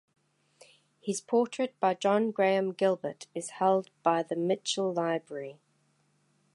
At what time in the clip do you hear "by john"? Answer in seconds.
1.79-2.31